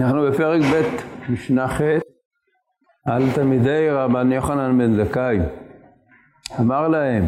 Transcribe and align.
אנחנו 0.00 0.22
בפרק 0.30 0.60
ב' 0.62 0.82
משנה 1.32 1.68
ח' 1.68 1.80
על 3.06 3.22
תלמידי 3.34 3.90
רבן 3.90 4.32
יוחנן 4.32 4.78
בן 4.78 5.04
זכאי. 5.04 5.38
אמר 6.60 6.88
להם, 6.88 7.24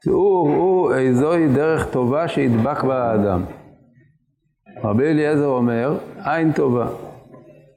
צאו 0.00 0.44
ראו 0.44 0.94
איזוהי 0.94 1.48
דרך 1.48 1.92
טובה 1.92 2.28
שידבק 2.28 2.84
בה 2.84 3.10
האדם. 3.10 3.44
רבי 4.84 5.04
אליעזר 5.04 5.46
אומר, 5.46 5.98
עין 6.24 6.52
טובה. 6.52 6.88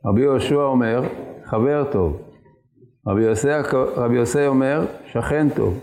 רבי 0.06 0.21
יהושע 0.21 0.56
אומר, 0.56 1.04
חבר 1.46 1.92
טוב. 1.92 2.21
רבי 3.08 3.21
יוסי, 3.21 3.48
רבי 3.96 4.15
יוסי 4.15 4.48
אומר, 4.48 4.86
שכן 5.06 5.48
טוב. 5.56 5.79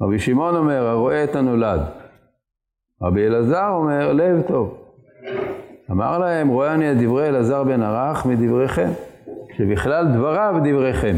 רבי 0.00 0.18
שמעון 0.18 0.56
אומר, 0.56 0.86
הרואה 0.86 1.24
את 1.24 1.36
הנולד. 1.36 1.80
רבי 3.02 3.26
אלעזר 3.26 3.68
אומר, 3.68 4.12
לב 4.12 4.42
טוב. 4.42 4.85
אמר 5.90 6.18
להם, 6.18 6.48
רואה 6.48 6.74
אני 6.74 6.92
את 6.92 6.96
דברי 6.98 7.28
אלעזר 7.28 7.64
בן 7.64 7.82
ערך 7.82 8.26
מדבריכם, 8.26 8.90
שבכלל 9.56 10.06
דבריו 10.14 10.54
דבריכם. 10.64 11.16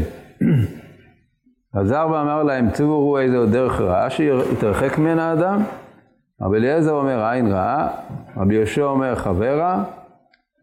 עזר 1.73 2.07
ואמר 2.11 2.43
להם, 2.43 2.71
צאו 2.71 2.85
וראו 2.85 3.19
איזה 3.19 3.45
דרך 3.45 3.81
רעה 3.81 4.09
שיתרחק 4.09 4.97
ממנה 4.97 5.29
האדם. 5.29 5.61
רבי 6.41 6.57
אליעזר 6.57 6.91
אומר, 6.91 7.25
עין 7.25 7.47
רעה, 7.47 7.87
רבי 8.37 8.55
יהושע 8.55 8.83
אומר, 8.83 9.15
חבר 9.15 9.59
רע, 9.59 9.83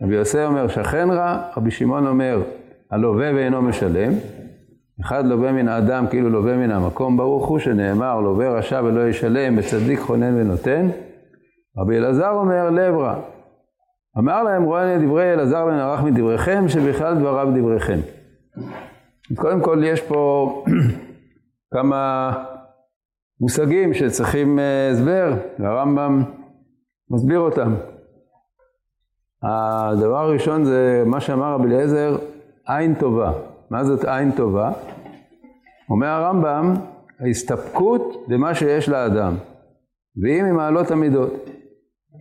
רבי 0.02 0.14
יוסי 0.14 0.44
אומר, 0.44 0.68
שכן 0.68 1.10
רע, 1.10 1.38
רבי 1.56 1.70
שמעון 1.70 2.06
אומר, 2.06 2.42
הלווה 2.90 3.30
ואינו 3.34 3.62
משלם. 3.62 4.12
אחד 5.00 5.26
לווה 5.26 5.52
מן 5.52 5.68
האדם 5.68 6.06
כאילו 6.06 6.30
לווה 6.30 6.56
מן 6.56 6.70
המקום, 6.70 7.16
ברוך 7.16 7.46
הוא 7.46 7.58
שנאמר, 7.58 8.20
לווה 8.20 8.50
רשע 8.50 8.80
ולא 8.84 9.08
ישלם, 9.08 9.56
בצדיק 9.56 10.00
חונן 10.00 10.40
ונותן. 10.40 10.88
רבי 11.78 11.98
אלעזר 11.98 12.30
אומר, 12.30 12.70
לב 12.70 12.96
רע. 12.96 13.14
אמר 14.18 14.42
להם 14.42 14.62
רואה 14.62 14.98
דברי 14.98 15.32
אלעזר 15.32 15.66
בן 15.66 15.78
ערך 15.78 16.00
מדבריכם, 16.00 16.68
שבכלל 16.68 17.14
דבריו 17.14 17.48
דבריכם. 17.56 17.98
קודם 19.34 19.60
כל 19.60 19.82
יש 19.84 20.00
פה 20.00 20.64
כמה 21.74 22.32
מושגים 23.40 23.94
שצריכים 23.94 24.58
אה, 24.58 24.90
הסבר, 24.90 25.32
והרמב"ם 25.58 26.22
מסביר 27.10 27.38
אותם. 27.38 27.74
הדבר 29.42 30.18
הראשון 30.18 30.64
זה 30.64 31.02
מה 31.06 31.20
שאמר 31.20 31.52
רבי 31.52 31.66
אליעזר, 31.66 32.16
עין 32.66 32.94
טובה. 32.94 33.32
מה 33.70 33.84
זאת 33.84 34.04
עין 34.04 34.32
טובה? 34.32 34.72
אומר 35.90 36.06
הרמב"ם, 36.06 36.74
ההסתפקות 37.20 38.24
במה 38.28 38.54
שיש 38.54 38.88
לאדם, 38.88 39.34
והיא 40.22 40.42
ממעלות 40.42 40.90
המידות. 40.90 41.32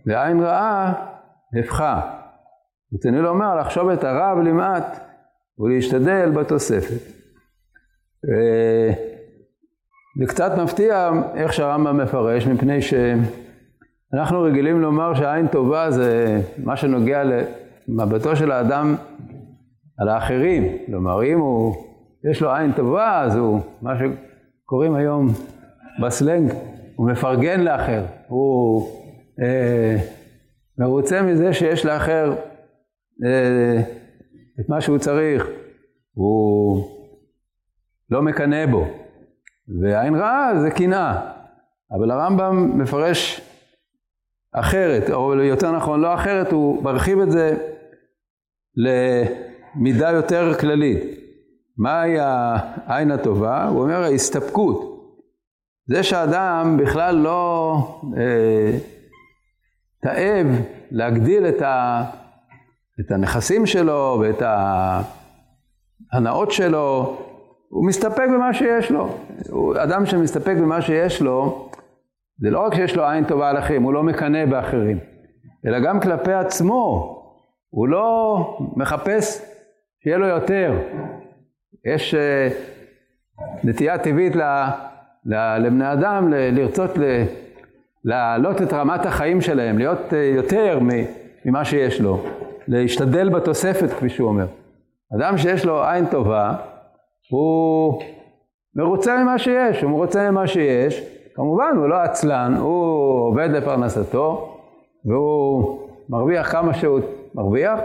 ועין 0.06 0.40
רעה 0.40 1.15
הפכה. 1.60 2.00
רציני 2.94 3.20
לומר, 3.20 3.56
לחשוב 3.60 3.88
את 3.88 4.04
הרב 4.04 4.38
למעט 4.38 5.00
ולהשתדל 5.58 6.30
בתוספת. 6.30 7.16
זה 10.18 10.26
קצת 10.26 10.52
מפתיע 10.58 11.10
איך 11.34 11.52
שהרמב"ם 11.52 11.96
מפרש, 11.96 12.46
מפני 12.46 12.78
שאנחנו 12.82 14.42
רגילים 14.42 14.80
לומר 14.80 15.14
שעין 15.14 15.46
טובה 15.46 15.90
זה 15.90 16.40
מה 16.64 16.76
שנוגע 16.76 17.22
למבטו 17.88 18.36
של 18.36 18.52
האדם 18.52 18.94
על 19.98 20.08
האחרים. 20.08 20.78
כלומר, 20.86 21.24
אם 21.24 21.38
הוא, 21.38 21.74
יש 22.30 22.42
לו 22.42 22.54
עין 22.54 22.72
טובה, 22.72 23.20
אז 23.22 23.36
הוא, 23.36 23.60
מה 23.82 23.92
שקוראים 23.98 24.94
היום 24.94 25.28
בסלנג, 26.02 26.52
הוא 26.96 27.10
מפרגן 27.10 27.60
לאחר. 27.60 28.04
הוא 28.28 28.88
אה, 29.42 29.96
מרוצה 30.78 31.22
מזה 31.22 31.52
שיש 31.52 31.84
לאחר 31.84 32.34
אה, 33.24 33.80
את 34.60 34.68
מה 34.68 34.80
שהוא 34.80 34.98
צריך, 34.98 35.46
הוא 36.14 36.84
לא 38.10 38.22
מקנא 38.22 38.66
בו. 38.66 38.86
ועין 39.82 40.14
רעה 40.14 40.60
זה 40.60 40.70
קנאה, 40.70 41.30
אבל 41.92 42.10
הרמב"ם 42.10 42.78
מפרש 42.78 43.40
אחרת, 44.52 45.10
או 45.10 45.34
יותר 45.34 45.72
נכון 45.72 46.00
לא 46.00 46.14
אחרת, 46.14 46.52
הוא 46.52 46.82
מרחיב 46.82 47.20
את 47.20 47.30
זה 47.30 47.56
למידה 48.76 50.10
יותר 50.10 50.54
כללית. 50.54 51.16
מהי 51.78 52.16
העין 52.20 53.10
הטובה? 53.10 53.68
הוא 53.68 53.82
אומר 53.82 54.02
ההסתפקות. 54.02 54.96
זה 55.86 56.02
שאדם 56.02 56.76
בכלל 56.82 57.16
לא 57.16 57.76
אה, 58.16 58.78
תאב 60.06 60.46
להגדיל 60.90 61.46
את, 61.46 61.62
ה, 61.62 62.04
את 63.00 63.10
הנכסים 63.10 63.66
שלו 63.66 64.22
ואת 64.22 64.42
ההנאות 66.12 66.50
שלו, 66.50 67.16
הוא 67.68 67.86
מסתפק 67.86 68.26
במה 68.34 68.54
שיש 68.54 68.90
לו. 68.90 69.08
הוא, 69.50 69.74
אדם 69.82 70.06
שמסתפק 70.06 70.54
במה 70.60 70.82
שיש 70.82 71.22
לו, 71.22 71.70
זה 72.38 72.50
לא 72.50 72.60
רק 72.60 72.74
שיש 72.74 72.96
לו 72.96 73.08
עין 73.08 73.24
טובה 73.24 73.50
על 73.50 73.58
אחרים, 73.58 73.82
הוא 73.82 73.92
לא 73.92 74.02
מקנא 74.02 74.46
באחרים, 74.46 74.98
אלא 75.66 75.80
גם 75.80 76.00
כלפי 76.00 76.32
עצמו, 76.32 77.12
הוא 77.70 77.88
לא 77.88 78.36
מחפש 78.76 79.42
שיהיה 80.02 80.18
לו 80.18 80.26
יותר. 80.26 80.72
יש 81.94 82.14
uh, 82.14 82.18
נטייה 83.64 83.98
טבעית 83.98 84.36
ל, 84.36 84.42
ל, 85.24 85.58
לבני 85.58 85.92
אדם 85.92 86.32
ל, 86.32 86.60
לרצות 86.60 86.98
ל... 86.98 87.02
להעלות 88.06 88.62
את 88.62 88.72
רמת 88.72 89.06
החיים 89.06 89.40
שלהם, 89.40 89.78
להיות 89.78 90.14
אה, 90.14 90.18
יותר 90.18 90.78
ממה 91.44 91.64
שיש 91.64 92.00
לו, 92.00 92.22
להשתדל 92.68 93.28
בתוספת 93.28 93.90
כפי 93.90 94.08
שהוא 94.08 94.28
אומר. 94.28 94.46
אדם 95.16 95.38
שיש 95.38 95.64
לו 95.64 95.84
עין 95.84 96.06
טובה, 96.06 96.52
הוא 97.30 98.02
מרוצה 98.74 99.22
ממה 99.22 99.38
שיש, 99.38 99.82
הוא 99.82 99.90
מרוצה 99.90 100.30
ממה 100.30 100.46
שיש, 100.46 101.02
כמובן 101.34 101.72
הוא 101.76 101.88
לא 101.88 101.94
עצלן, 101.94 102.54
הוא 102.60 103.28
עובד 103.28 103.48
לפרנסתו, 103.50 104.56
והוא 105.04 105.78
מרוויח 106.08 106.52
כמה 106.52 106.74
שהוא 106.74 107.00
מרוויח, 107.34 107.80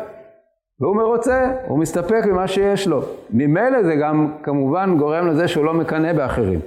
והוא 0.79 0.95
מרוצה, 0.95 1.51
הוא 1.67 1.79
מסתפק 1.79 2.21
במה 2.27 2.47
שיש 2.47 2.87
לו. 2.87 3.01
ממילא 3.29 3.83
זה 3.83 3.95
גם 3.95 4.31
כמובן 4.43 4.97
גורם 4.97 5.27
לזה 5.27 5.47
שהוא 5.47 5.65
לא 5.65 5.73
מקנא 5.73 6.13
באחרים. 6.13 6.59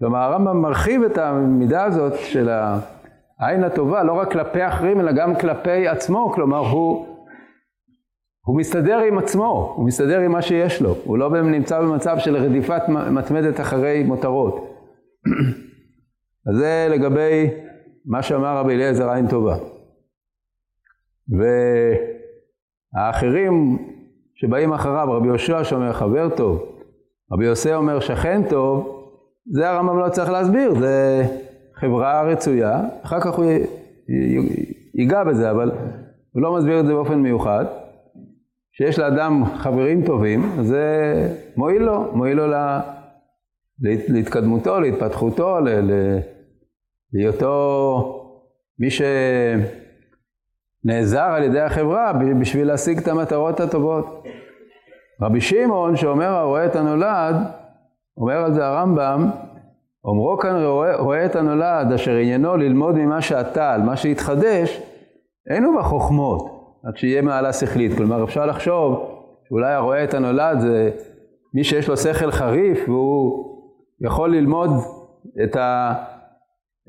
כלומר 0.00 0.18
הרמב"ם 0.18 0.62
מרחיב 0.62 1.02
את 1.02 1.18
המידה 1.18 1.84
הזאת 1.84 2.12
של 2.18 2.48
העין 3.38 3.64
הטובה 3.64 4.02
לא 4.02 4.12
רק 4.12 4.32
כלפי 4.32 4.66
אחרים 4.66 5.00
אלא 5.00 5.12
גם 5.12 5.34
כלפי 5.34 5.88
עצמו, 5.88 6.32
כלומר 6.34 6.58
הוא, 6.58 7.06
הוא 8.46 8.58
מסתדר 8.58 8.98
עם 8.98 9.18
עצמו, 9.18 9.74
הוא 9.76 9.86
מסתדר 9.86 10.20
עם 10.20 10.32
מה 10.32 10.42
שיש 10.42 10.82
לו, 10.82 10.94
הוא 11.04 11.18
לא 11.18 11.42
נמצא 11.42 11.80
במצב 11.80 12.18
של 12.18 12.36
רדיפת 12.36 12.82
מתמדת 12.88 13.60
אחרי 13.60 14.02
מותרות. 14.02 14.54
אז 16.50 16.56
זה 16.56 16.88
לגבי 16.90 17.50
מה 18.06 18.22
שאמר 18.22 18.56
רבי 18.56 18.74
אליעזר 18.74 19.10
עין 19.10 19.28
טובה. 19.28 19.56
והאחרים 22.96 23.78
שבאים 24.34 24.72
אחריו, 24.72 25.12
רבי 25.12 25.26
יהושע 25.26 25.64
שאומר 25.64 25.92
חבר 25.92 26.36
טוב, 26.36 26.62
רבי 27.32 27.44
יוסי 27.44 27.74
אומר 27.74 28.00
שכן 28.00 28.42
טוב, 28.48 28.99
זה 29.46 29.70
הרמב"ם 29.70 29.98
לא 29.98 30.08
צריך 30.08 30.30
להסביר, 30.30 30.74
זה 30.74 31.24
חברה 31.74 32.22
רצויה, 32.22 32.80
אחר 33.02 33.20
כך 33.20 33.34
הוא 33.34 33.44
ייגע 34.94 35.24
בזה, 35.24 35.50
אבל 35.50 35.70
הוא 36.32 36.42
לא 36.42 36.56
מסביר 36.56 36.80
את 36.80 36.86
זה 36.86 36.92
באופן 36.92 37.18
מיוחד. 37.18 37.64
שיש 38.72 38.98
לאדם 38.98 39.44
חברים 39.56 40.06
טובים, 40.06 40.42
זה 40.62 41.14
מועיל 41.56 41.82
לו, 41.82 42.12
מועיל 42.12 42.36
לו 42.36 42.46
לה, 42.46 42.80
להתקדמותו, 44.08 44.80
להתפתחותו, 44.80 45.58
להיותו 47.12 48.16
מי 48.78 48.88
שנעזר 50.84 51.22
על 51.22 51.42
ידי 51.42 51.60
החברה 51.60 52.12
בשביל 52.40 52.66
להשיג 52.66 52.98
את 52.98 53.08
המטרות 53.08 53.60
הטובות. 53.60 54.24
רבי 55.22 55.40
שמעון 55.40 55.96
שאומר 55.96 56.28
הרואה 56.28 56.66
את 56.66 56.76
הנולד, 56.76 57.36
אומר 58.16 58.44
על 58.44 58.54
זה 58.54 58.66
הרמב"ם, 58.66 59.30
אומרו 60.04 60.38
כאן 60.38 60.64
רואה, 60.64 60.96
רואה 60.96 61.26
את 61.26 61.36
הנולד 61.36 61.92
אשר 61.94 62.16
עניינו 62.16 62.56
ללמוד 62.56 62.94
ממה 62.94 63.22
שאתה, 63.22 63.74
על 63.74 63.82
מה 63.82 63.96
שהתחדש, 63.96 64.82
אין 65.50 65.64
הוא 65.64 65.80
בחוכמות, 65.80 66.60
רק 66.84 66.96
שיהיה 66.96 67.22
מעלה 67.22 67.52
שכלית. 67.52 67.96
כלומר 67.96 68.24
אפשר 68.24 68.46
לחשוב 68.46 69.10
שאולי 69.48 69.72
הרואה 69.72 70.04
את 70.04 70.14
הנולד 70.14 70.60
זה 70.60 70.90
מי 71.54 71.64
שיש 71.64 71.88
לו 71.88 71.96
שכל 71.96 72.30
חריף 72.30 72.88
והוא 72.88 73.50
יכול 74.00 74.36
ללמוד 74.36 74.70
את, 75.44 75.56
ה, 75.56 75.94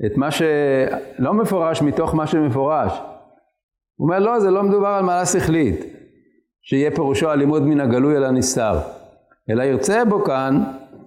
את 0.06 0.16
מה 0.16 0.30
שלא 0.30 1.34
מפורש 1.34 1.82
מתוך 1.82 2.14
מה 2.14 2.26
שמפורש. 2.26 2.92
הוא 3.96 4.06
אומר 4.06 4.18
לא, 4.18 4.40
זה 4.40 4.50
לא 4.50 4.62
מדובר 4.62 4.88
על 4.88 5.04
מעלה 5.04 5.26
שכלית, 5.26 5.84
שיהיה 6.62 6.90
פירושו 6.90 7.30
הלימוד 7.30 7.62
מן 7.62 7.80
הגלוי 7.80 8.16
אל 8.16 8.24
הנסתר, 8.24 8.78
אלא 9.50 9.62
ירצה 9.62 10.04
בו 10.04 10.24
כאן 10.24 10.62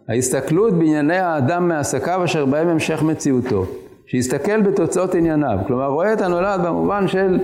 ההסתכלות 0.10 0.74
בענייני 0.74 1.18
האדם 1.18 1.68
מעסקיו 1.68 2.24
אשר 2.24 2.46
בהם 2.46 2.68
המשך 2.68 3.04
מציאותו. 3.04 3.66
שיסתכל 4.08 4.62
בתוצאות 4.62 5.16
ענייניו. 5.16 5.58
כלומר, 5.68 5.88
רואה 5.88 6.14
את 6.14 6.22
הנולד 6.22 6.62
במובן 6.66 7.08
של 7.08 7.40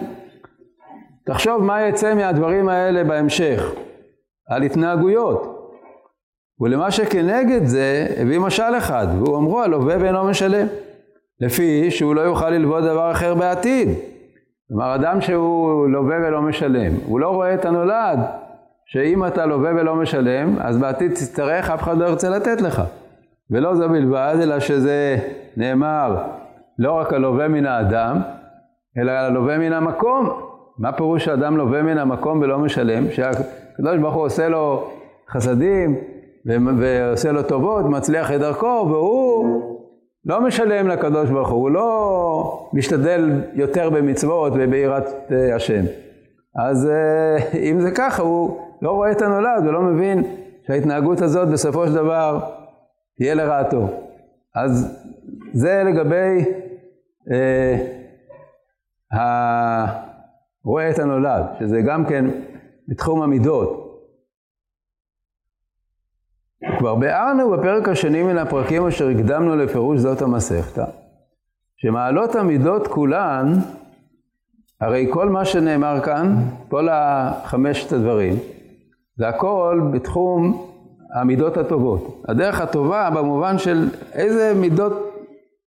תחשוב 1.26 1.64
מה 1.64 1.82
יצא 1.82 2.16
מהדברים 2.16 2.70
האלה 2.70 3.04
בהמשך, 3.04 3.72
על 4.50 4.64
התנהגויות. 4.64 5.58
ולמה 6.60 6.92
שכנגד 6.92 7.66
זה 7.66 8.08
הביא 8.18 8.40
משל 8.40 8.78
אחד, 8.78 9.08
והוא 9.20 9.38
אמרו 9.38 9.62
הלווה 9.62 9.96
ואינו 10.00 10.24
משלם, 10.24 10.68
לפי 11.40 11.92
שהוא 11.92 12.16
לא 12.16 12.22
יוכל 12.22 12.50
ללוות 12.50 12.84
דבר 12.84 13.12
אחר 13.12 13.36
בעתיד. 13.36 13.90
כלומר, 14.68 14.96
אדם 14.96 15.22
שהוא 15.22 15.88
לווה 15.88 16.18
ולא 16.18 16.42
משלם, 16.42 16.94
הוא 17.06 17.20
לא 17.20 17.30
רואה 17.30 17.54
את 17.54 17.66
הנולד, 17.66 18.20
שאם 18.94 19.26
אתה 19.28 19.46
לווה 19.46 19.72
ולא 19.76 19.96
משלם, 19.96 20.56
אז 20.60 20.78
בעתיד 20.78 21.12
תצטרך, 21.12 21.70
אף 21.70 21.84
אחד 21.84 21.98
לא 21.98 22.06
ירצה 22.06 22.30
לתת 22.30 22.62
לך. 22.62 22.82
ולא 23.52 23.76
זו 23.76 23.90
בלבד, 23.90 24.36
אלא 24.42 24.60
שזה 24.60 25.18
נאמר 25.58 26.18
לא 26.80 26.92
רק 26.92 27.14
הלווה 27.14 27.48
מן 27.48 27.66
האדם, 27.66 28.22
אלא 28.98 29.12
הלווה 29.12 29.58
מן 29.58 29.74
המקום. 29.74 30.30
מה 30.78 30.92
פירוש 30.92 31.26
שאדם 31.26 31.58
לווה 31.58 31.82
מן 31.82 31.98
המקום 31.98 32.42
ולא 32.42 32.60
משלם? 32.60 33.12
שהקדוש 33.12 33.98
ברוך 34.02 34.16
הוא 34.16 34.26
עושה 34.26 34.50
לו 34.50 34.92
חסדים 35.30 35.96
ועושה 36.46 37.32
לו 37.32 37.44
טובות, 37.44 37.86
מצליח 37.86 38.32
את 38.32 38.40
דרכו, 38.40 38.88
והוא 38.90 39.62
לא 40.26 40.42
משלם 40.42 40.88
לקדוש 40.88 41.30
ברוך 41.30 41.50
הוא, 41.50 41.62
הוא 41.62 41.72
לא 41.72 42.70
משתדל 42.74 43.42
יותר 43.54 43.90
במצוות 43.90 44.54
וביראת 44.56 45.06
אה, 45.32 45.56
השם. 45.56 45.84
אז 46.70 46.90
אה, 46.90 47.60
אם 47.60 47.80
זה 47.82 47.92
ככה, 47.92 48.24
הוא 48.24 48.71
לא 48.82 48.92
רואה 48.92 49.12
את 49.12 49.22
הנולד 49.22 49.66
ולא 49.66 49.82
מבין 49.82 50.24
שההתנהגות 50.68 51.22
הזאת 51.22 51.48
בסופו 51.48 51.88
של 51.88 51.94
דבר 51.94 52.40
תהיה 53.18 53.34
לרעתו. 53.34 53.88
אז 54.56 55.02
זה 55.54 55.84
לגבי 55.86 56.46
אה, 57.32 57.78
רואה 60.64 60.90
את 60.90 61.00
הנולד, 61.00 61.44
שזה 61.60 61.82
גם 61.82 62.06
כן 62.06 62.26
בתחום 62.88 63.22
המידות. 63.22 63.92
כבר 66.78 66.96
ביארנו 66.96 67.52
בפרק 67.52 67.90
השני 67.90 68.24
מן 68.24 68.38
הפרקים 68.38 68.88
אשר 68.88 69.08
הקדמנו 69.08 69.56
לפירוש 69.56 70.00
זאת 70.00 70.22
המסכתא, 70.22 70.86
שמעלות 71.78 72.36
המידות 72.36 72.88
כולן, 72.88 73.54
הרי 74.82 75.08
כל 75.14 75.30
מה 75.30 75.46
שנאמר 75.46 76.02
כאן, 76.04 76.36
כל 76.70 76.88
החמשת 76.92 77.92
הדברים, 77.92 78.34
זה 79.22 79.28
הכל 79.28 79.82
בתחום 79.94 80.68
המידות 81.16 81.58
הטובות. 81.58 82.24
הדרך 82.28 82.62
הטובה 82.62 83.10
במובן 83.10 83.58
של 83.58 83.90
איזה 84.14 84.54
מידות 84.56 84.94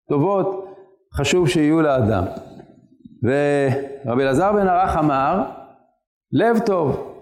טובות 0.09 0.67
חשוב 1.15 1.49
שיהיו 1.49 1.83
לאדם. 1.83 2.25
ורבי 3.23 4.23
אלעזר 4.23 4.53
בן 4.53 4.69
ערך 4.69 4.97
אמר, 4.97 5.45
לב 6.33 6.59
טוב. 6.59 7.15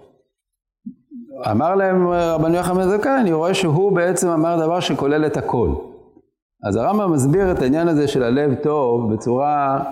אמר 1.51 1.75
להם 1.75 2.09
רבנו 2.09 2.75
בן 2.75 2.89
זכאי, 2.89 3.21
אני 3.21 3.33
רואה 3.33 3.55
שהוא 3.55 3.93
בעצם 3.93 4.29
אמר 4.29 4.67
דבר 4.67 4.81
שכולל 4.81 5.27
את 5.27 5.37
הכל. 5.37 5.69
אז 6.69 6.77
הרמב"ם 6.77 7.13
מסביר 7.13 7.53
את 7.53 7.63
העניין 7.63 7.89
הזה 7.89 8.09
של 8.09 8.23
הלב 8.23 8.55
טוב 8.55 9.13
בצורה 9.13 9.85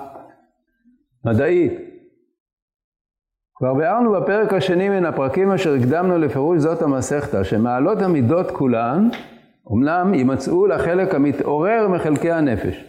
מדעית. 1.25 1.92
כבר 3.63 3.75
ביארנו 3.75 4.13
בפרק 4.13 4.53
השני 4.53 4.89
מן 4.89 5.05
הפרקים 5.05 5.51
אשר 5.51 5.75
הקדמנו 5.75 6.19
לפירוש 6.19 6.59
זאת 6.59 6.83
המסכתא, 6.83 7.45
שמעלות 7.45 8.03
המידות 8.03 8.51
כולן, 8.51 9.09
אמנם 9.73 10.15
יימצאו 10.15 10.67
לחלק 10.67 11.15
המתעורר 11.15 11.89
מחלקי 11.89 12.33
הנפש, 12.33 12.85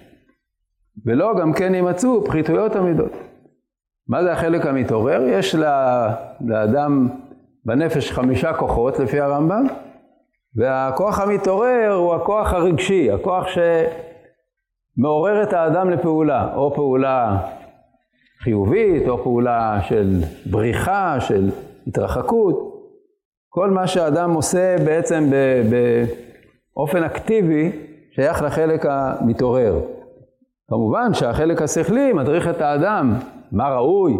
ולא 1.05 1.33
גם 1.39 1.53
כן 1.53 1.75
יימצאו 1.75 2.25
פחיתויות 2.25 2.75
המידות. 2.75 3.11
מה 4.07 4.23
זה 4.23 4.31
החלק 4.31 4.65
המתעורר? 4.65 5.21
יש 5.27 5.55
לאדם 6.41 7.09
בנפש 7.65 8.11
חמישה 8.11 8.53
כוחות 8.53 8.99
לפי 8.99 9.19
הרמב"ם, 9.19 9.65
והכוח 10.55 11.19
המתעורר 11.19 11.93
הוא 11.93 12.15
הכוח 12.15 12.53
הרגשי, 12.53 13.11
הכוח 13.11 13.45
שמעורר 14.97 15.43
את 15.43 15.53
האדם 15.53 15.89
לפעולה, 15.89 16.55
או 16.55 16.75
פעולה 16.75 17.37
חיובית, 18.43 19.07
או 19.07 19.23
פעולה 19.23 19.79
של 19.81 20.21
בריחה, 20.51 21.19
של 21.19 21.49
התרחקות. 21.87 22.73
כל 23.49 23.69
מה 23.71 23.87
שאדם 23.87 24.33
עושה 24.33 24.75
בעצם 24.85 25.29
באופן 26.75 27.03
אקטיבי 27.03 27.71
שייך 28.15 28.41
לחלק 28.41 28.85
המתעורר. 28.85 29.79
כמובן 30.69 31.13
שהחלק 31.13 31.61
השכלי 31.61 32.13
מדריך 32.13 32.47
את 32.47 32.61
האדם, 32.61 33.13
מה 33.51 33.69
ראוי, 33.69 34.17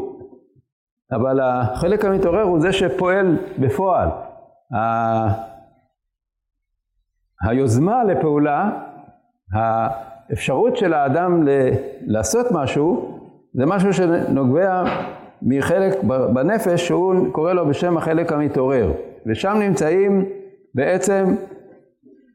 אבל 1.11 1.39
החלק 1.39 2.05
המתעורר 2.05 2.41
הוא 2.41 2.59
זה 2.59 2.73
שפועל 2.73 3.37
בפועל. 3.59 4.09
היוזמה 7.41 8.03
לפעולה, 8.03 8.69
האפשרות 9.53 10.77
של 10.77 10.93
האדם 10.93 11.47
לעשות 12.05 12.45
משהו, 12.51 13.19
זה 13.53 13.65
משהו 13.65 13.93
שנוגע 13.93 14.83
מחלק 15.41 16.03
בנפש 16.03 16.87
שהוא 16.87 17.31
קורא 17.31 17.53
לו 17.53 17.67
בשם 17.67 17.97
החלק 17.97 18.31
המתעורר. 18.31 18.91
ושם 19.25 19.57
נמצאים 19.59 20.25
בעצם 20.75 21.35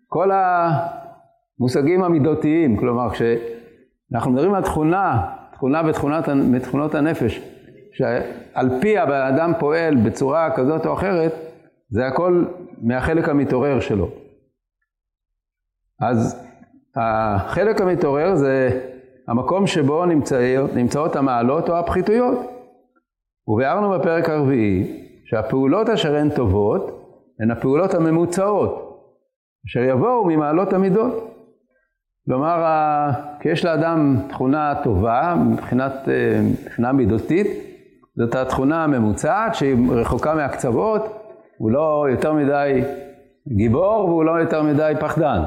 כל 0.09 0.31
המושגים 1.61 2.05
המידותיים, 2.05 2.77
כלומר 2.77 3.11
כשאנחנו 3.11 4.31
מדברים 4.31 4.55
על 4.55 4.63
תכונה, 4.63 5.35
תכונה 5.53 5.83
בתכונות, 5.83 6.25
בתכונות 6.55 6.95
הנפש, 6.95 7.41
שעל 7.93 8.81
פי 8.81 8.99
הבן 8.99 9.21
אדם 9.21 9.53
פועל 9.59 9.97
בצורה 9.97 10.51
כזאת 10.57 10.87
או 10.87 10.95
אחרת, 10.95 11.33
זה 11.91 12.07
הכל 12.07 12.45
מהחלק 12.83 13.29
המתעורר 13.29 13.81
שלו. 13.81 14.11
אז 16.01 16.49
החלק 16.97 17.81
המתעורר 17.81 18.35
זה 18.35 18.81
המקום 19.29 19.67
שבו 19.67 20.07
נמצאות, 20.07 20.75
נמצאות 20.75 21.17
המעלות 21.17 21.71
או 21.71 21.77
הפחיתויות. 21.77 22.39
וביארנו 23.49 23.91
בפרק 23.91 24.29
הרביעי 24.29 25.05
שהפעולות 25.25 25.89
אשר 25.89 26.17
הן 26.17 26.31
טובות 26.31 26.99
הן 27.41 27.51
הפעולות 27.51 27.95
הממוצעות, 27.95 29.01
אשר 29.67 29.81
יבואו 29.81 30.25
ממעלות 30.25 30.73
המידות. 30.73 31.35
כלומר, 32.25 32.65
כי 33.41 33.49
יש 33.49 33.65
לאדם 33.65 34.17
תכונה 34.29 34.75
טובה 34.85 35.35
מבחינת, 35.47 35.93
אה, 36.09 36.41
מבחינה 36.43 36.93
מידותית, 36.93 37.47
זאת 38.17 38.35
התכונה 38.35 38.85
הממוצעת 38.85 39.55
שהיא 39.55 39.77
רחוקה 39.91 40.35
מהקצוות, 40.35 41.03
הוא 41.59 41.71
לא 41.71 42.07
יותר 42.11 42.33
מדי 42.33 42.83
גיבור 43.49 44.05
והוא 44.05 44.25
לא 44.25 44.31
יותר 44.41 44.63
מדי 44.63 44.93
פחדן. 45.01 45.43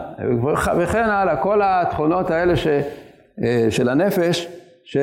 וכן 0.77 1.09
הלאה, 1.09 1.35
כל 1.35 1.61
התכונות 1.63 2.31
האלה 2.31 2.55
ש, 2.55 2.67
של 3.69 3.89
הנפש, 3.89 4.47
ש, 4.83 4.97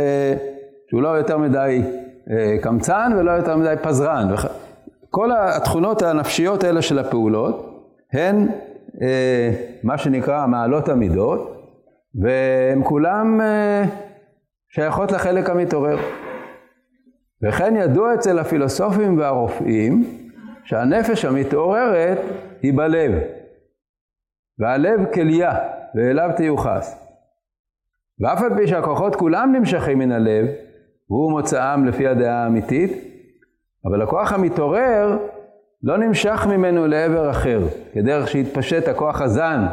שהוא 0.89 1.03
לא 1.03 1.09
יותר 1.09 1.39
מדי 1.39 1.83
אה, 2.31 2.57
קמצן 2.63 3.13
ולא 3.19 3.31
יותר 3.31 3.57
מדי 3.57 3.75
פזרן. 3.83 4.29
כל 5.11 5.31
התכונות 5.33 6.03
הנפשיות 6.03 6.65
האלה 6.65 6.83
של 6.83 6.99
הפעולות 6.99 7.85
הן 8.13 8.49
מה 9.83 9.99
שנקרא 9.99 10.47
מעלות 10.47 10.89
המידות, 10.89 11.73
והן 12.23 12.81
כולן 12.85 13.39
שייכות 14.69 15.13
לחלק 15.13 15.51
המתעורר. 15.51 15.99
וכן 17.43 17.77
ידוע 17.77 18.15
אצל 18.15 18.39
הפילוסופים 18.39 19.19
והרופאים 19.19 20.05
שהנפש 20.65 21.25
המתעוררת 21.25 22.19
היא 22.63 22.73
בלב, 22.77 23.13
והלב 24.59 25.01
כליה, 25.15 25.53
ואליו 25.95 26.31
תיוחס. 26.37 27.08
ואף 28.21 28.43
על 28.43 28.57
פי 28.57 28.67
שהכוחות 28.67 29.17
כולם 29.17 29.53
נמשכים 29.57 29.99
מן 29.99 30.13
הלב, 30.13 30.47
והוא 31.11 31.31
מוצאם 31.31 31.85
לפי 31.87 32.07
הדעה 32.07 32.45
האמיתית, 32.45 32.93
אבל 33.85 34.03
הכוח 34.03 34.33
המתעורר 34.33 35.19
לא 35.83 35.99
נמשך 35.99 36.47
ממנו 36.51 36.87
לעבר 36.87 37.31
אחר, 37.31 37.61
כדרך 37.93 38.29
שהתפשט 38.29 38.89
הכוח 38.89 39.21
הזן, 39.21 39.67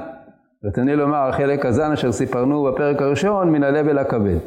רצוני 0.64 0.96
לומר, 0.96 1.28
החלק 1.30 1.66
הזן 1.66 1.92
אשר 1.92 2.12
סיפרנו 2.12 2.64
בפרק 2.64 3.02
הראשון, 3.02 3.52
מן 3.52 3.64
הלב 3.64 3.88
אל 3.88 3.98
הכבד. 3.98 4.38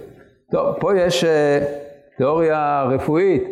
טוב, 0.51 0.77
פה 0.81 0.99
יש... 0.99 1.25
Uh, 1.25 1.27
תיאוריה 2.19 2.83
רפואית 2.83 3.43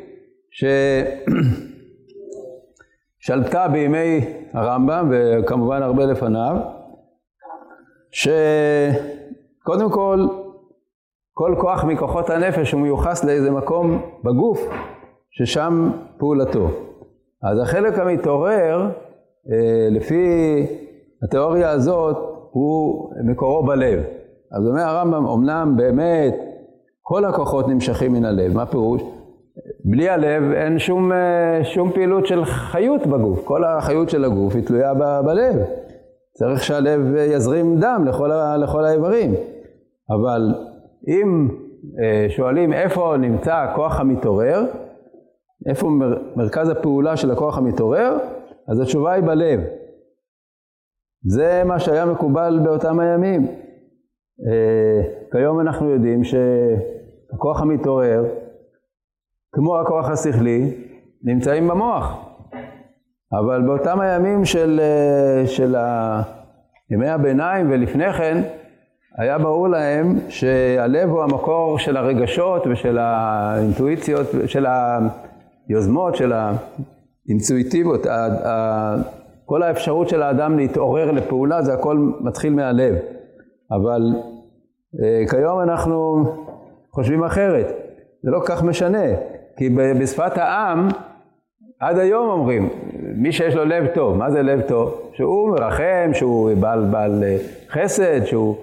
ששלטה 3.21 3.69
בימי 3.73 4.21
הרמב"ם 4.53 5.11
וכמובן 5.11 5.83
הרבה 5.83 6.07
לפניו, 6.07 6.57
שקודם 9.67 9.91
כל 9.91 10.27
כל 11.33 11.55
כוח 11.59 11.85
מכוחות 11.85 12.31
הנפש 12.31 12.73
הוא 12.73 12.81
מיוחס 12.81 13.25
לאיזה 13.25 13.51
מקום 13.51 14.03
בגוף 14.25 14.69
ששם 15.31 15.91
פעולתו. 16.19 16.69
אז 17.43 17.59
החלק 17.63 17.99
המתעורר, 17.99 18.91
אה, 19.51 19.89
לפי 19.91 20.23
התיאוריה 21.23 21.71
הזאת, 21.71 22.17
הוא 22.51 23.11
מקורו 23.25 23.63
בלב. 23.67 24.01
אז 24.53 24.67
אומר 24.67 24.83
הרמב"ם, 24.83 25.27
אמנם 25.27 25.75
באמת 25.77 26.35
כל 27.03 27.25
הכוחות 27.25 27.69
נמשכים 27.69 28.13
מן 28.13 28.25
הלב. 28.25 28.55
מה 28.55 28.67
פירוש? 28.67 29.03
בלי 29.85 30.09
הלב 30.09 30.53
אין 30.53 30.79
שום, 30.79 31.13
אה, 31.13 31.65
שום 31.65 31.91
פעילות 31.91 32.27
של 32.27 32.45
חיות 32.45 33.07
בגוף. 33.07 33.45
כל 33.45 33.65
החיות 33.65 34.11
של 34.11 34.25
הגוף 34.25 34.55
היא 34.55 34.67
תלויה 34.67 34.95
ב, 34.95 35.21
בלב. 35.25 35.57
צריך 36.33 36.63
שהלב 36.63 37.15
יזרים 37.17 37.81
דם 37.81 38.05
לכל, 38.07 38.31
לכל 38.59 38.85
האיברים. 38.85 39.35
אבל 40.11 40.55
אם 41.09 41.49
אה, 42.03 42.27
שואלים 42.31 42.73
איפה 42.73 43.15
נמצא 43.19 43.55
הכוח 43.55 44.01
המתעורר, 44.01 44.65
איפה 45.69 45.89
מר, 45.89 46.19
מרכז 46.37 46.69
הפעולה 46.69 47.17
של 47.17 47.31
הכוח 47.31 47.59
המתעורר, 47.59 48.19
אז 48.69 48.81
התשובה 48.81 49.13
היא 49.13 49.25
בלב. 49.25 49.61
זה 51.29 51.63
מה 51.65 51.81
שהיה 51.81 52.07
מקובל 52.07 52.61
באותם 52.65 53.01
הימים. 53.01 53.47
אה, 54.49 55.03
כיום 55.33 55.61
אנחנו 55.61 55.91
יודעים 55.91 56.21
שהכוח 56.25 57.63
המתעורר, 57.63 58.25
כמו 59.53 59.79
הכוח 59.79 60.11
השכלי, 60.11 60.75
נמצאים 61.23 61.69
במוח. 61.69 62.27
אבל 63.33 63.63
באותם 63.63 64.01
הימים 64.01 64.45
של, 64.45 64.81
אה, 64.83 65.47
של 65.47 65.77
ימי 66.91 67.09
הביניים 67.09 67.71
ולפני 67.71 68.13
כן, 68.13 68.43
היה 69.19 69.39
ברור 69.39 69.69
להם 69.69 70.19
שהלב 70.29 71.09
הוא 71.11 71.23
המקור 71.23 71.79
של 71.79 71.97
הרגשות 71.97 72.67
ושל 72.67 72.99
האינטואיציות, 72.99 74.27
של 74.47 74.67
היוזמות, 75.69 76.17
של 76.17 76.33
האינטואיטיביות, 76.33 78.07
כל 79.45 79.63
האפשרות 79.63 80.09
של 80.09 80.23
האדם 80.23 80.57
להתעורר 80.57 81.11
לפעולה, 81.11 81.63
זה 81.63 81.75
הכל 81.75 82.11
מתחיל 82.21 82.53
מהלב. 82.53 82.95
אבל 83.71 84.03
אה, 85.03 85.25
כיום 85.31 85.61
אנחנו 85.61 86.25
חושבים 86.93 87.25
אחרת, 87.25 87.67
זה 88.23 88.31
לא 88.31 88.41
כך 88.47 88.63
משנה, 88.63 89.07
כי 89.57 89.69
בשפת 89.71 90.39
העם, 90.39 90.89
עד 91.81 91.99
היום 91.99 92.31
אומרים, 92.31 92.69
מי 93.17 93.33
שיש 93.33 93.55
לו 93.55 93.65
לב 93.65 93.87
טוב, 93.87 94.17
מה 94.17 94.31
זה 94.31 94.43
לב 94.43 94.61
טוב? 94.61 95.11
שהוא 95.13 95.51
מרחם, 95.51 96.11
שהוא 96.13 96.51
בעל, 96.61 96.85
בעל 96.91 97.25
אה, 97.25 97.37
חסד, 97.69 98.25
שהוא 98.25 98.57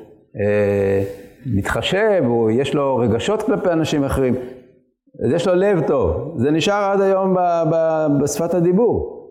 מתחשב, 1.45 2.23
הוא, 2.25 2.51
יש 2.51 2.75
לו 2.75 2.97
רגשות 2.97 3.41
כלפי 3.41 3.69
אנשים 3.69 4.03
אחרים, 4.03 4.35
אז 5.25 5.31
יש 5.31 5.47
לו 5.47 5.55
לב 5.55 5.87
טוב. 5.87 6.33
זה 6.37 6.51
נשאר 6.51 6.91
עד 6.91 7.01
היום 7.01 7.33
ב, 7.33 7.39
ב, 7.71 8.07
בשפת 8.23 8.53
הדיבור. 8.53 9.23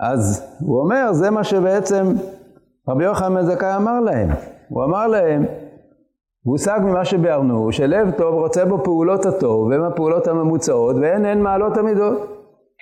אז 0.00 0.56
הוא 0.60 0.80
אומר, 0.80 1.12
זה 1.12 1.30
מה 1.30 1.44
שבעצם 1.44 2.04
רבי 2.88 3.04
יוחנן 3.04 3.34
בן 3.34 3.42
זכאי 3.42 3.76
אמר 3.76 4.00
להם. 4.00 4.28
הוא 4.68 4.84
אמר 4.84 5.06
להם, 5.06 5.44
הושג 6.44 6.80
ממה 6.82 7.04
שביארנו, 7.04 7.72
שלב 7.72 8.10
טוב 8.10 8.34
רוצה 8.34 8.64
בו 8.64 8.84
פעולות 8.84 9.26
הטוב, 9.26 9.68
והן 9.68 9.82
הפעולות 9.82 10.26
הממוצעות, 10.28 10.96
והן 11.00 11.24
הן 11.24 11.40
מעלות 11.40 11.76
המידות. 11.76 12.18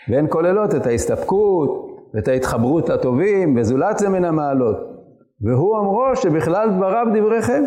והן 0.08 0.26
כוללות 0.28 0.74
את 0.74 0.86
ההסתפקות, 0.86 1.88
ואת 2.14 2.28
ההתחברות 2.28 2.88
לטובים, 2.88 3.56
וזולת 3.56 3.98
זה 3.98 4.08
מן 4.08 4.24
המעלות. 4.24 4.93
והוא 5.44 5.78
אמרו 5.78 6.16
שבכלל 6.16 6.70
דבריו 6.70 7.06
דבריכם. 7.14 7.64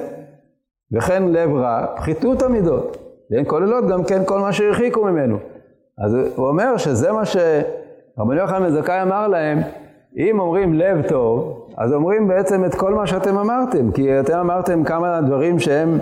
וכן 0.95 1.23
לב 1.27 1.55
רע, 1.55 1.85
פחיתות 1.95 2.41
המידות. 2.41 2.97
והן 3.31 3.43
כוללות 3.47 3.85
גם 3.87 4.03
כן 4.03 4.21
כל 4.25 4.39
מה 4.39 4.53
שהרחיקו 4.53 5.03
ממנו. 5.03 5.37
אז 6.05 6.13
הוא 6.35 6.47
אומר 6.47 6.77
שזה 6.77 7.11
מה 7.11 7.23
שרבנו 7.25 8.33
יוחנן 8.33 8.69
זכאי 8.69 9.01
אמר 9.01 9.27
להם, 9.27 9.59
אם 10.17 10.39
אומרים 10.39 10.73
לב 10.73 11.07
טוב, 11.07 11.67
אז 11.77 11.93
אומרים 11.93 12.27
בעצם 12.27 12.65
את 12.65 12.75
כל 12.75 12.93
מה 12.93 13.07
שאתם 13.07 13.37
אמרתם, 13.37 13.91
כי 13.91 14.19
אתם 14.19 14.37
אמרתם 14.37 14.83
כמה 14.83 15.21
דברים 15.21 15.59
שהם 15.59 15.99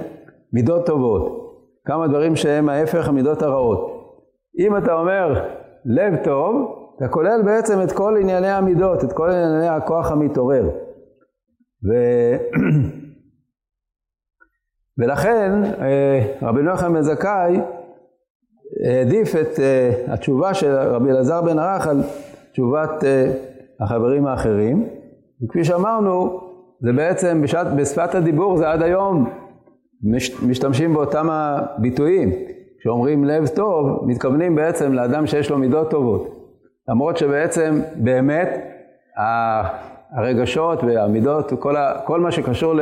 מידות 0.53 0.85
טובות, 0.85 1.55
כמה 1.85 2.07
דברים 2.07 2.35
שהם 2.35 2.69
ההפך 2.69 3.07
המידות 3.07 3.41
הרעות. 3.41 4.11
אם 4.59 4.77
אתה 4.77 4.93
אומר 4.93 5.43
לב 5.85 6.15
טוב, 6.23 6.75
אתה 6.97 7.07
כולל 7.07 7.41
בעצם 7.45 7.81
את 7.81 7.91
כל 7.91 8.17
ענייני 8.21 8.51
המידות, 8.51 9.03
את 9.03 9.13
כל 9.13 9.29
ענייני 9.29 9.67
הכוח 9.67 10.11
המתעורר. 10.11 10.69
ו... 11.87 11.93
ולכן 14.97 15.51
אה, 15.63 16.21
רבי 16.41 16.61
נוחם 16.61 16.93
בן 16.93 17.01
זכאי 17.01 17.59
העדיף 18.85 19.35
את 19.35 19.59
אה, 19.59 20.13
התשובה 20.13 20.53
של 20.53 20.75
רבי 20.75 21.11
אלעזר 21.11 21.41
בן 21.41 21.59
ערך 21.59 21.87
על 21.87 22.01
תשובת 22.51 23.03
אה, 23.03 23.31
החברים 23.79 24.27
האחרים. 24.27 24.89
וכפי 25.43 25.63
שאמרנו, 25.63 26.39
זה 26.81 26.93
בעצם 26.93 27.41
בשעת, 27.41 27.67
בשפת 27.75 28.15
הדיבור 28.15 28.57
זה 28.57 28.69
עד 28.69 28.81
היום 28.81 29.29
מש, 30.03 30.43
משתמשים 30.43 30.93
באותם 30.93 31.29
הביטויים. 31.29 32.31
כשאומרים 32.79 33.25
לב 33.25 33.47
טוב, 33.47 34.07
מתכוונים 34.07 34.55
בעצם 34.55 34.93
לאדם 34.93 35.27
שיש 35.27 35.49
לו 35.49 35.57
מידות 35.57 35.91
טובות. 35.91 36.51
למרות 36.87 37.17
שבעצם 37.17 37.79
באמת 37.95 38.49
הרגשות 40.15 40.83
והמידות, 40.83 41.53
כל, 41.59 41.75
ה, 41.75 41.93
כל 42.05 42.19
מה 42.19 42.31
שקשור 42.31 42.73
ל, 42.73 42.81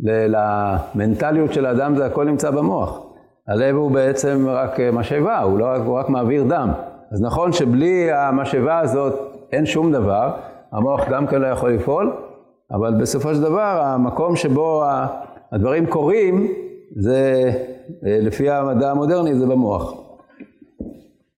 ל, 0.00 0.36
למנטליות 0.36 1.52
של 1.52 1.66
האדם 1.66 1.96
זה 1.96 2.06
הכל 2.06 2.24
נמצא 2.24 2.50
במוח. 2.50 3.06
הלב 3.48 3.76
הוא 3.76 3.90
בעצם 3.90 4.46
רק 4.48 4.80
משאבה, 4.80 5.40
הוא, 5.40 5.58
לא, 5.58 5.76
הוא 5.76 5.98
רק 5.98 6.08
מעביר 6.08 6.44
דם. 6.48 6.70
אז 7.12 7.22
נכון 7.22 7.52
שבלי 7.52 8.12
המשאבה 8.12 8.78
הזאת 8.78 9.14
אין 9.52 9.66
שום 9.66 9.92
דבר, 9.92 10.30
המוח 10.72 11.08
גם 11.08 11.26
כן 11.26 11.40
לא 11.40 11.46
יכול 11.46 11.70
לפעול, 11.72 12.12
אבל 12.72 12.94
בסופו 13.00 13.34
של 13.34 13.42
דבר 13.42 13.80
המקום 13.84 14.36
שבו 14.36 14.84
הדברים 15.52 15.86
קורים 15.86 16.48
זה, 16.96 17.50
לפי 18.02 18.50
המדע 18.50 18.90
המודרני, 18.90 19.34
זה 19.34 19.46
במוח. 19.46 20.03